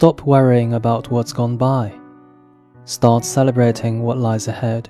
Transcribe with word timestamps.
Stop 0.00 0.22
worrying 0.22 0.72
about 0.72 1.10
what's 1.10 1.34
gone 1.34 1.58
by. 1.58 1.92
Start 2.86 3.22
celebrating 3.22 4.00
what 4.02 4.16
lies 4.16 4.48
ahead. 4.48 4.88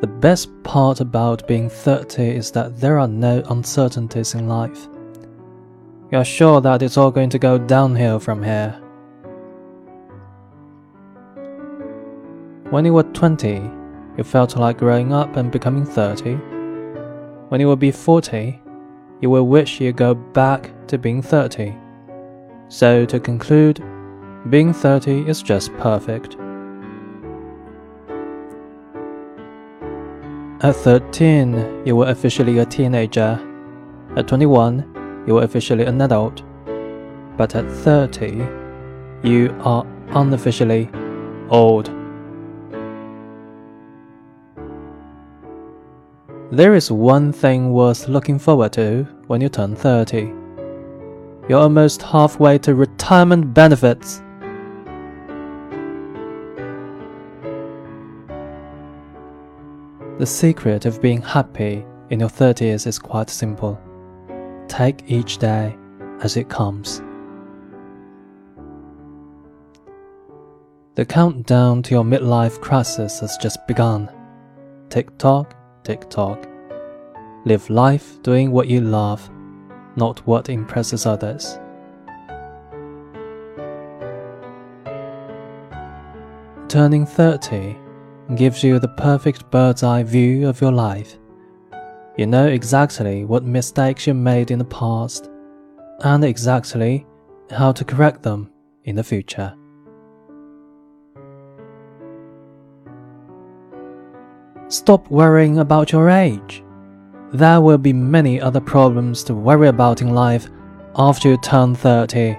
The 0.00 0.06
best 0.06 0.50
part 0.62 1.00
about 1.00 1.48
being 1.48 1.68
30 1.68 2.22
is 2.22 2.52
that 2.52 2.78
there 2.78 3.00
are 3.00 3.08
no 3.08 3.42
uncertainties 3.50 4.36
in 4.36 4.46
life. 4.46 4.86
You're 6.12 6.24
sure 6.24 6.60
that 6.60 6.80
it's 6.80 6.96
all 6.96 7.10
going 7.10 7.30
to 7.30 7.40
go 7.40 7.58
downhill 7.58 8.20
from 8.20 8.40
here. 8.40 8.80
When 12.70 12.84
you 12.84 12.92
were 12.92 13.02
20, 13.02 13.68
you 14.16 14.22
felt 14.22 14.56
like 14.56 14.78
growing 14.78 15.12
up 15.12 15.34
and 15.34 15.50
becoming 15.50 15.84
30. 15.84 16.34
When 17.48 17.60
you 17.60 17.66
will 17.66 17.74
be 17.74 17.90
40, 17.90 18.60
you 19.20 19.28
will 19.28 19.48
wish 19.48 19.80
you 19.80 19.92
go 19.92 20.14
back 20.14 20.70
to 20.90 20.98
being 20.98 21.22
30. 21.22 21.74
So, 22.68 23.04
to 23.06 23.18
conclude, 23.18 23.82
being 24.50 24.72
30 24.72 25.28
is 25.28 25.42
just 25.42 25.72
perfect. 25.78 26.36
At 30.62 30.76
13, 30.76 31.86
you 31.86 31.96
were 31.96 32.08
officially 32.08 32.58
a 32.58 32.66
teenager. 32.66 33.40
At 34.16 34.28
21, 34.28 35.24
you 35.26 35.34
were 35.34 35.44
officially 35.44 35.84
an 35.84 36.00
adult. 36.02 36.42
But 37.36 37.54
at 37.54 37.70
30, 37.70 38.46
you 39.22 39.56
are 39.60 39.86
unofficially 40.10 40.90
old. 41.48 41.90
There 46.52 46.74
is 46.74 46.90
one 46.90 47.32
thing 47.32 47.72
worth 47.72 48.08
looking 48.08 48.40
forward 48.40 48.72
to 48.72 49.04
when 49.28 49.40
you 49.40 49.48
turn 49.48 49.76
30. 49.76 50.39
You're 51.50 51.58
almost 51.58 52.02
halfway 52.02 52.58
to 52.58 52.76
retirement 52.76 53.52
benefits. 53.52 54.22
The 60.20 60.26
secret 60.26 60.86
of 60.86 61.02
being 61.02 61.20
happy 61.20 61.84
in 62.10 62.20
your 62.20 62.28
30s 62.28 62.86
is 62.86 63.00
quite 63.00 63.28
simple. 63.28 63.80
Take 64.68 65.02
each 65.10 65.38
day 65.38 65.76
as 66.20 66.36
it 66.36 66.48
comes. 66.48 67.02
The 70.94 71.04
countdown 71.04 71.82
to 71.82 71.90
your 71.96 72.04
midlife 72.04 72.60
crisis 72.60 73.18
has 73.18 73.36
just 73.38 73.58
begun. 73.66 74.08
Tick 74.88 75.18
tock, 75.18 75.56
tick 75.82 76.08
tock. 76.08 76.48
Live 77.44 77.68
life 77.68 78.22
doing 78.22 78.52
what 78.52 78.68
you 78.68 78.80
love, 78.80 79.28
not 79.96 80.26
what 80.26 80.48
impresses 80.48 81.06
others. 81.06 81.58
Turning 86.68 87.04
30 87.04 87.76
gives 88.36 88.62
you 88.62 88.78
the 88.78 88.94
perfect 88.96 89.50
bird's 89.50 89.82
eye 89.82 90.04
view 90.04 90.48
of 90.48 90.60
your 90.60 90.70
life. 90.70 91.18
You 92.16 92.26
know 92.26 92.46
exactly 92.46 93.24
what 93.24 93.44
mistakes 93.44 94.06
you 94.06 94.14
made 94.14 94.50
in 94.50 94.58
the 94.58 94.64
past 94.64 95.28
and 96.04 96.24
exactly 96.24 97.06
how 97.50 97.72
to 97.72 97.84
correct 97.84 98.22
them 98.22 98.50
in 98.84 98.94
the 98.94 99.02
future. 99.02 99.54
Stop 104.68 105.10
worrying 105.10 105.58
about 105.58 105.90
your 105.90 106.08
age. 106.08 106.62
There 107.32 107.60
will 107.60 107.78
be 107.78 107.92
many 107.92 108.40
other 108.40 108.60
problems 108.60 109.22
to 109.24 109.34
worry 109.34 109.68
about 109.68 110.02
in 110.02 110.14
life 110.14 110.48
after 110.96 111.28
you 111.28 111.36
turn 111.36 111.76
30. 111.76 112.36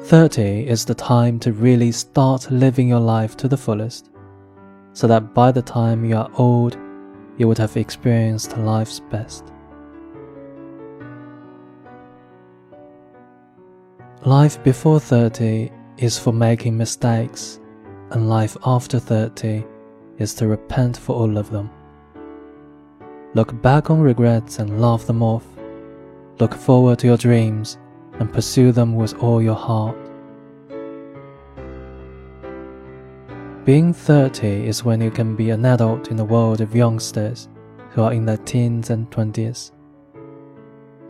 30 0.00 0.66
is 0.66 0.86
the 0.86 0.94
time 0.94 1.38
to 1.40 1.52
really 1.52 1.92
start 1.92 2.50
living 2.50 2.88
your 2.88 3.00
life 3.00 3.36
to 3.36 3.48
the 3.48 3.58
fullest, 3.58 4.08
so 4.94 5.06
that 5.06 5.34
by 5.34 5.52
the 5.52 5.60
time 5.60 6.02
you 6.02 6.16
are 6.16 6.30
old, 6.38 6.78
you 7.36 7.46
would 7.46 7.58
have 7.58 7.76
experienced 7.76 8.56
life's 8.56 9.00
best. 9.00 9.44
Life 14.24 14.62
before 14.62 14.98
30 14.98 15.70
is 15.98 16.18
for 16.18 16.32
making 16.32 16.78
mistakes, 16.78 17.60
and 18.12 18.30
life 18.30 18.56
after 18.64 18.98
30 18.98 19.66
is 20.18 20.34
to 20.34 20.46
repent 20.46 20.96
for 20.96 21.14
all 21.16 21.36
of 21.36 21.50
them. 21.50 21.70
Look 23.34 23.60
back 23.62 23.90
on 23.90 24.00
regrets 24.00 24.60
and 24.60 24.80
laugh 24.80 25.06
them 25.06 25.22
off. 25.22 25.44
Look 26.38 26.54
forward 26.54 27.00
to 27.00 27.08
your 27.08 27.16
dreams 27.16 27.78
and 28.20 28.32
pursue 28.32 28.70
them 28.70 28.94
with 28.94 29.14
all 29.22 29.42
your 29.42 29.56
heart. 29.56 29.96
Being 33.64 33.92
30 33.92 34.68
is 34.68 34.84
when 34.84 35.00
you 35.00 35.10
can 35.10 35.34
be 35.34 35.50
an 35.50 35.64
adult 35.64 36.08
in 36.08 36.20
a 36.20 36.24
world 36.24 36.60
of 36.60 36.76
youngsters 36.76 37.48
who 37.90 38.02
are 38.02 38.12
in 38.12 38.26
their 38.26 38.36
teens 38.36 38.90
and 38.90 39.10
20s, 39.10 39.72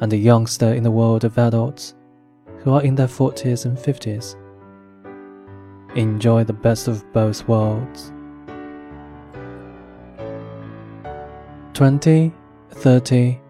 and 0.00 0.12
a 0.12 0.16
youngster 0.16 0.72
in 0.72 0.82
the 0.82 0.90
world 0.90 1.24
of 1.24 1.36
adults 1.36 1.94
who 2.58 2.72
are 2.72 2.82
in 2.82 2.94
their 2.94 3.08
40s 3.08 3.66
and 3.66 3.76
50s. 3.76 4.36
Enjoy 5.96 6.44
the 6.44 6.52
best 6.52 6.88
of 6.88 7.12
both 7.12 7.46
worlds. 7.48 8.13
20, 11.74 12.32
30, 12.70 13.40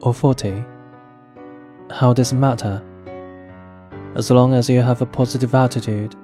or 0.00 0.14
40? 0.14 0.64
How 1.90 2.14
does 2.14 2.32
it 2.32 2.36
matter? 2.36 2.82
As 4.14 4.30
long 4.30 4.54
as 4.54 4.70
you 4.70 4.80
have 4.80 5.02
a 5.02 5.06
positive 5.06 5.54
attitude, 5.54 6.14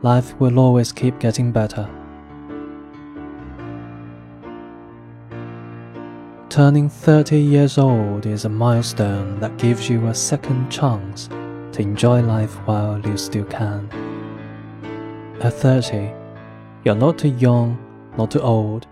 life 0.00 0.34
will 0.40 0.58
always 0.58 0.92
keep 0.92 1.18
getting 1.18 1.52
better. 1.52 1.86
Turning 6.48 6.88
30 6.88 7.36
years 7.38 7.76
old 7.76 8.24
is 8.24 8.46
a 8.46 8.48
milestone 8.48 9.38
that 9.40 9.58
gives 9.58 9.90
you 9.90 10.06
a 10.06 10.14
second 10.14 10.70
chance 10.70 11.28
to 11.28 11.82
enjoy 11.82 12.22
life 12.22 12.54
while 12.66 12.98
you 13.06 13.18
still 13.18 13.44
can. 13.44 13.90
At 15.42 15.52
30, 15.52 16.14
you're 16.82 16.94
not 16.94 17.18
too 17.18 17.36
young, 17.36 17.76
not 18.16 18.30
too 18.30 18.40
old. 18.40 18.86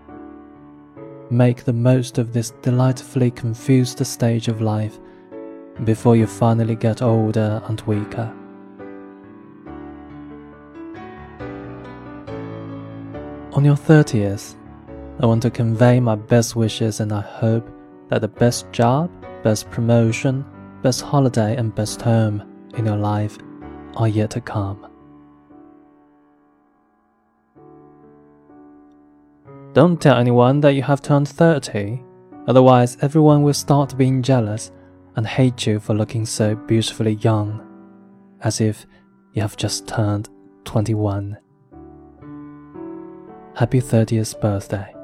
Make 1.29 1.63
the 1.63 1.73
most 1.73 2.19
of 2.19 2.33
this 2.33 2.51
delightfully 2.61 3.31
confused 3.31 4.05
stage 4.05 4.47
of 4.47 4.61
life 4.61 4.99
before 5.83 6.15
you 6.15 6.27
finally 6.27 6.75
get 6.75 7.01
older 7.01 7.61
and 7.67 7.81
weaker. 7.81 8.31
On 13.53 13.65
your 13.65 13.75
30th, 13.75 14.55
I 15.19 15.25
want 15.25 15.41
to 15.43 15.49
convey 15.49 15.99
my 15.99 16.15
best 16.15 16.55
wishes 16.55 16.99
and 16.99 17.11
I 17.11 17.21
hope 17.21 17.67
that 18.09 18.21
the 18.21 18.27
best 18.27 18.71
job, 18.71 19.09
best 19.43 19.71
promotion, 19.71 20.45
best 20.83 21.01
holiday, 21.01 21.55
and 21.55 21.73
best 21.73 22.01
home 22.01 22.43
in 22.77 22.85
your 22.85 22.97
life 22.97 23.37
are 23.95 24.07
yet 24.07 24.29
to 24.31 24.41
come. 24.41 24.85
Don't 29.75 30.01
tell 30.01 30.15
anyone 30.17 30.61
that 30.61 30.73
you 30.73 30.83
have 30.83 31.01
turned 31.01 31.27
30, 31.27 32.01
otherwise, 32.47 32.95
everyone 33.01 33.43
will 33.43 33.53
start 33.53 33.97
being 33.97 34.23
jealous 34.23 34.71
and 35.17 35.27
hate 35.27 35.67
you 35.67 35.81
for 35.81 35.93
looking 35.93 36.25
so 36.25 36.55
beautifully 36.55 37.15
young, 37.15 37.59
as 38.39 38.61
if 38.61 38.85
you 39.33 39.41
have 39.41 39.57
just 39.57 39.85
turned 39.85 40.29
21. 40.63 41.37
Happy 43.53 43.81
30th 43.81 44.39
birthday. 44.39 44.94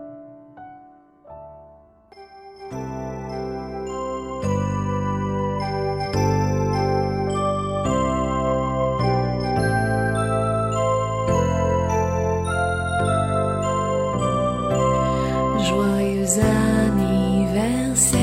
Joyeux 16.31 16.45
anniversaire, 16.91 18.21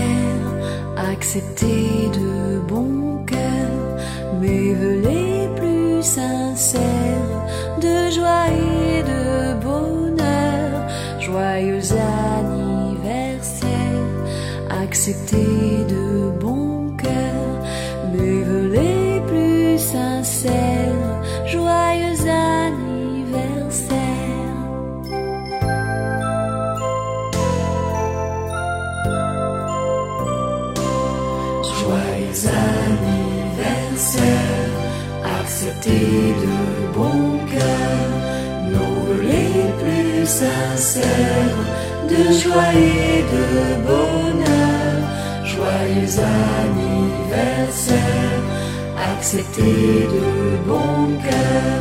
accepté 0.97 2.09
de 2.15 2.59
bon 2.61 3.25
cœur 3.27 3.99
mes 4.41 4.73
vœux 4.73 5.01
les 5.01 5.49
plus 5.57 6.03
sincères 6.03 6.81
de 7.81 8.11
joie 8.11 8.47
et 8.49 9.03
de 9.03 9.55
bonheur. 9.61 10.89
Joyeux 11.21 11.83
anniversaire, 12.39 13.69
accepté 14.83 15.85
de 15.89 16.08
les 32.29 32.47
anniversaires, 32.47 34.23
acceptez 35.41 36.35
de 36.45 36.59
bon 36.95 37.39
cœur 37.53 38.09
nos 38.73 39.03
les 39.23 39.61
plus 39.81 40.27
sincères 40.27 41.63
de 42.09 42.21
joie 42.33 42.73
et 42.75 43.23
de 43.35 43.47
bonheur. 43.87 44.97
Joyeux 45.45 46.15
anniversaire, 46.65 47.97
acceptez 49.13 50.07
de 50.17 50.29
bon 50.67 50.97
cœur 51.23 51.81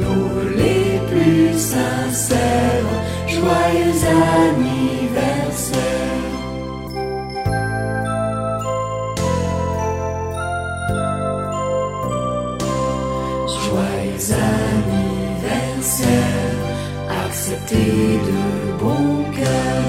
nos 0.00 0.28
les 0.56 0.92
plus 1.10 1.52
sincères, 1.58 2.92
joyeux 3.26 4.00
anniversaire. 4.40 5.83
Joyeux 13.84 14.32
anniversaire, 15.42 16.08
acceptez 17.26 18.18
de 18.28 18.42
bon 18.80 19.06
cœur 19.36 19.84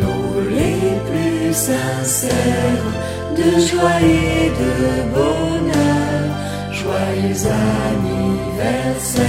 nos 0.00 0.26
les 0.48 0.86
plus 1.08 1.52
sincères 1.52 2.88
de 3.36 3.48
joie 3.68 4.00
et 4.00 4.50
de 4.62 4.74
bonheur. 5.12 6.22
Joyeux 6.70 7.42
anniversaire, 7.90 9.24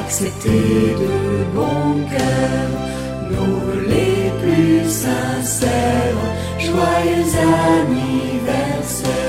acceptez 0.00 0.94
de 1.02 1.16
bon 1.54 1.84
cœur 2.08 2.68
nos 3.32 3.60
les 3.90 4.22
plus 4.40 4.84
sincères. 4.88 6.22
Joyeux 6.58 7.32
anniversaire. 7.80 9.25